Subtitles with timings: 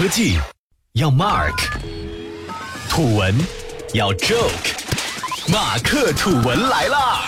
[0.00, 0.38] 科技
[0.94, 1.68] 要 Mark，
[2.88, 3.36] 土文
[3.92, 7.20] 要 Joke，马克土文来啦！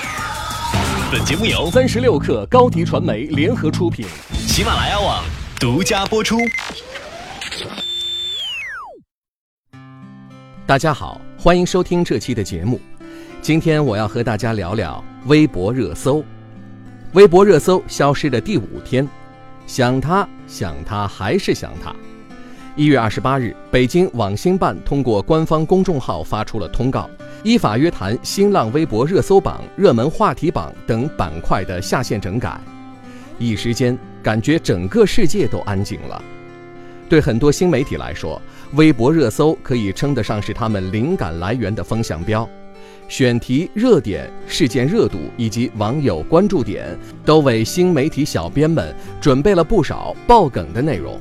[1.12, 5.22] 本节目由三十六克高迪传媒联合出品，喜马拉雅网
[5.60, 6.38] 独家播出。
[10.66, 12.80] 大家好，欢迎收听这期的节目。
[13.42, 16.24] 今天我要和大家聊聊微博热搜。
[17.12, 19.06] 微博热搜消失的第五天，
[19.66, 21.94] 想他想他还是想他。
[22.74, 27.08] 一月二十八日，北京网信办通过官方公众号发出了通告，
[27.42, 32.58] 依法约谈新浪微博热搜榜、热门话题榜等板块的下线整改。
[33.38, 36.22] 一时间，感觉整个世界都安静了。
[37.10, 38.40] 对很多新媒体来说，
[38.72, 42.48] 微博热搜可以称得上是他们灵感来源的风向标。
[43.06, 51.20] 选题、热点、事件热度以及网友关注点，都为新媒体小编们准备了不少爆梗的内容。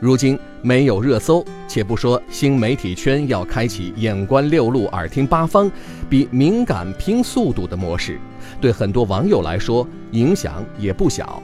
[0.00, 5.70] 如今没有热搜，且不说新媒体圈要开启眼观六路、耳听八方，
[6.08, 8.18] 比敏感拼速度的模式，
[8.62, 11.42] 对很多网友来说影响也不小。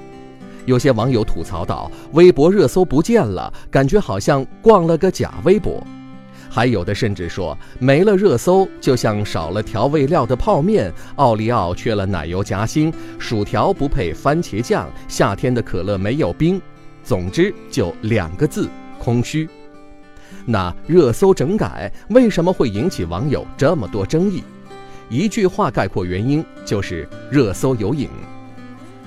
[0.64, 5.86] 有些网友吐槽道：“微博热搜不见了，感觉好像逛了个假微博。”
[6.48, 16.58] 还有的甚至说，没了热搜，就像少了调味料的泡面，奥利奥缺了奶油夹心，薯条不配番茄酱，夏天的可乐没有冰。
[17.06, 18.68] 总之，就两个字：
[18.98, 19.48] 空虚。
[20.44, 24.42] 那热搜整改为什么会引起网友这么多争议？
[25.08, 28.08] 一句话概括原因，就是热搜有瘾。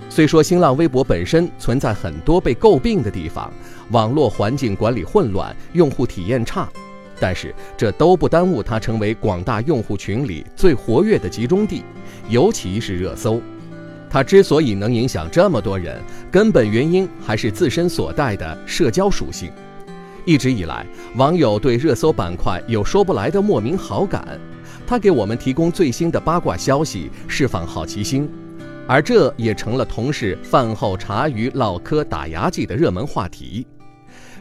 [0.09, 3.51] 虽说新浪微博本身存在很多被诟病的地方，
[3.91, 6.69] 网络环境管理混乱，用户体验差。
[7.19, 11.83] 但是这都不耽误它成为广大用户群里最活跃的集中地，
[12.29, 13.41] 尤其是热搜。
[14.09, 19.51] 它之所以能影响这么多人，根本原因还是自身所带的社交属性。
[20.25, 20.85] 一直以来，
[21.15, 24.39] 网友对热搜板块有说不来的莫名好感，
[24.85, 28.29] 它给我们提供最新的八卦消息，释放好奇心，
[28.87, 33.65] 而这也成了同事饭后茶余唠嗑打牙祭的热门话题。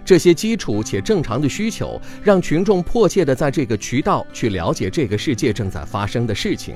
[0.04, 6.74] 这些基础且正常的需求，让群众迫切地在这个渠道去了解这个世界正在发生的事情。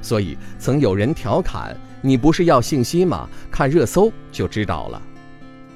[0.00, 3.28] 所以，曾有人调侃：“你不是要信息吗？
[3.50, 5.02] 看热搜就知道了。”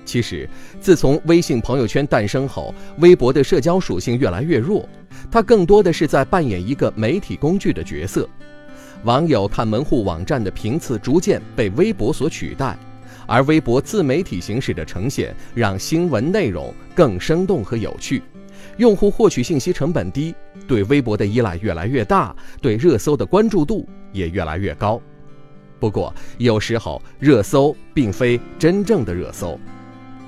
[0.04, 0.48] 其实，
[0.80, 4.88] 自从微信朋友圈诞生后，微博的社交属性越来越弱，
[5.30, 8.28] 它更多的是在扮演一个媒体工具的角色。
[9.04, 12.76] 网友看门户网站的频次逐渐被微博所取代。
[13.26, 18.20] 而微博自媒体形式的呈现，让新闻内容更生动和有趣，
[18.78, 20.34] 用户获取信息成本低，
[20.66, 25.00] 对微博的依赖越来越大，对热搜的关注度也越来越高。
[25.82, 29.58] 不过，有时候热搜并非真正的热搜。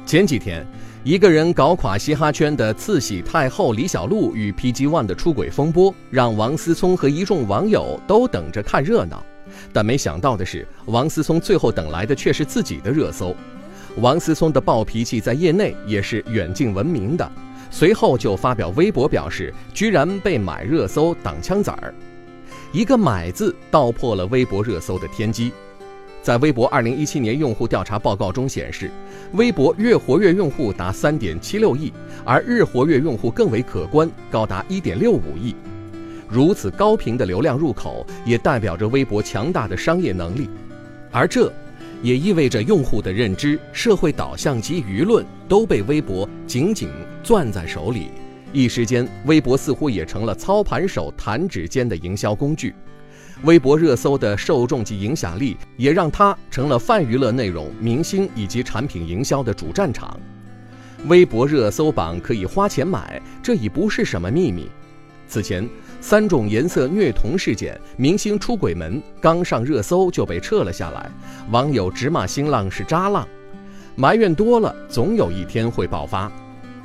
[0.04, 0.66] 前几天，
[1.04, 9.24] 一个人搞垮嘻哈圈的次喜太后李小璐与 PG One 的出轨风波，让王思聪和一众网友都等着看热闹。
[9.72, 13.32] 但没想到的是，王思聪最后等来的却是自己的热搜。
[13.98, 17.30] 王思聪的暴脾气在业内也是远近闻名的，
[17.70, 21.94] 随后就发表微博表示，居然被买热搜挡枪子儿。
[22.74, 25.52] 一个“买”字道破了微博热搜的天机。
[26.24, 28.90] 在微博2017年用户调查报告中显示，
[29.34, 31.92] 微博月活跃用户达3.76亿，
[32.24, 35.54] 而日活跃用户更为可观，高达1.65亿。
[36.28, 40.50] 如此高频的流量入口，也代表着微博强大的商业能力，
[41.12, 41.52] 而这，
[42.02, 46.88] 也意味着用户的认知、社会导向及舆论都被微博紧紧
[47.22, 48.08] 攥在手里。
[48.54, 52.72] 一时间，微博似乎也成了操盘手弹指间的营销工具。
[53.42, 60.18] 微博热搜的受众及影响力，也让它成了泛娱乐内容、明星以及产品营销的主战场。
[61.08, 64.70] 微博热搜榜可以花钱买，这已不是什么秘密。
[65.26, 65.68] 此前。
[66.00, 71.10] 三种颜色虐童事件，明星出轨门刚上热搜就被撤了下来，
[71.50, 73.26] 网友直骂新浪是渣浪，
[73.96, 76.30] 埋怨多了，总有一天会爆发。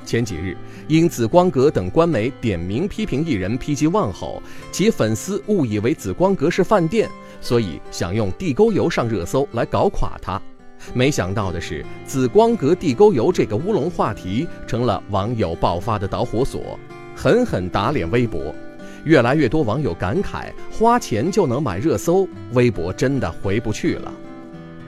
[0.10, 0.58] 前几日，
[0.88, 4.42] 因紫光阁等官媒点名批评艺人 PG One 后，
[4.72, 7.08] 其粉丝误以为紫光阁是饭店，
[7.42, 10.42] 所以想用地沟油上热搜来搞垮他。
[10.96, 16.80] 没想到的是，紫光阁地沟油这个乌龙话题成了网友爆发的导火索，
[17.16, 18.42] 狠狠打脸微博。
[19.04, 24.12] 越来越多网友感慨，花钱就能买热搜，微博真的回不去了。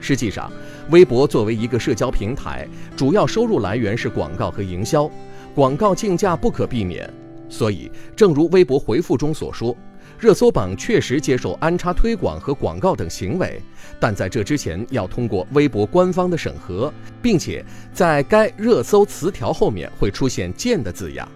[0.02, 0.52] 实际上，
[0.90, 5.08] 微博作为一个社交平台，主要收入来源是广告和营销，
[5.54, 7.08] 广告竞价不可避免。
[7.48, 9.76] 所以，正如微博回复中所说，
[10.18, 13.62] 热搜榜确实接受安插推广和广告等行为，
[14.00, 21.28] 但在这之前要通过微博官方的审核，并且在该热搜词条后面会出现“键”的字样。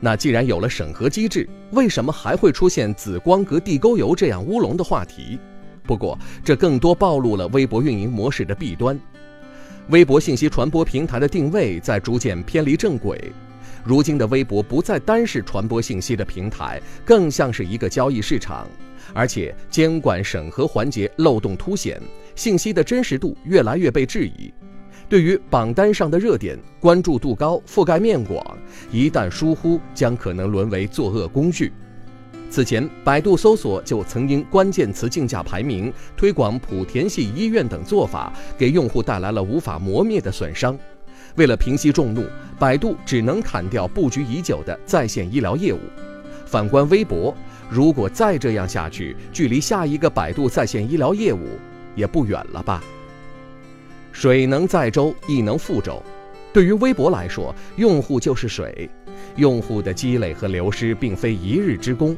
[0.00, 5.38] 那既然有了审核机制，为什么还会出现紫光阁地沟油这样乌龙的话题？
[5.88, 9.00] 不过，这更多暴露了微博运营模式的弊端。
[9.88, 13.32] 微博信息传播平台的定位在逐渐偏离正轨。
[13.82, 18.68] 如今的微博不再单是传播信息的平台，更像是一个交易市场，
[19.14, 21.98] 而且监管审核环节漏洞凸显，
[22.34, 24.52] 信息的真实度越来越被质疑。
[25.08, 28.44] 对于榜单上的热点，关注度高、覆盖面广，
[28.92, 31.72] 一旦疏忽，将可能沦为作恶工具。
[32.50, 40.76] 此前，百度搜索就曾因关键词竞价排名、推广莆田系医院等做法，给用户带来了无法磨灭的损伤。
[41.36, 42.24] 为了平息众怒，
[42.58, 45.78] 百度只能砍掉布局已久的在线医疗业务。
[46.46, 47.36] 反观微博，
[47.68, 51.46] 如果再这样下去，距离下一个百度在线医疗业务
[51.94, 52.82] 也不远了吧？
[54.10, 56.02] 水能载舟，亦能覆舟。
[56.50, 58.88] 对于微博来说，用户就是水，
[59.36, 62.16] 用户的积累和流失并非一日之功。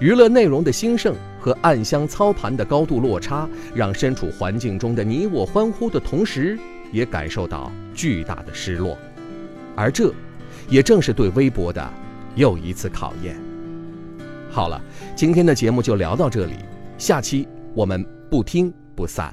[0.00, 6.58] 娱乐内容的兴盛和暗箱操盘的高度落差，让身处环境中的你我欢呼的同时。
[6.92, 8.98] 也感受到巨大的失落，
[9.76, 10.12] 而这，
[10.68, 11.88] 也正是对微博的
[12.34, 13.40] 又一次考验。
[14.50, 14.82] 好了，
[15.14, 16.54] 今天的节目就聊到这里，
[16.98, 19.32] 下期我们不听不散。